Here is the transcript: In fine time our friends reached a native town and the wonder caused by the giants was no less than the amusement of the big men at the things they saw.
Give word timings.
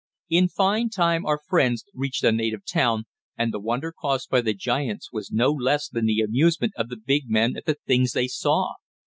In 0.31 0.47
fine 0.47 0.89
time 0.89 1.27
our 1.27 1.37
friends 1.47 1.85
reached 1.93 2.23
a 2.23 2.31
native 2.31 2.65
town 2.65 3.03
and 3.37 3.53
the 3.53 3.59
wonder 3.59 3.91
caused 3.91 4.31
by 4.31 4.41
the 4.41 4.55
giants 4.55 5.11
was 5.11 5.31
no 5.31 5.51
less 5.51 5.87
than 5.89 6.07
the 6.07 6.21
amusement 6.21 6.73
of 6.75 6.89
the 6.89 6.97
big 6.97 7.29
men 7.29 7.55
at 7.55 7.65
the 7.65 7.77
things 7.85 8.13
they 8.13 8.27
saw. 8.27 8.73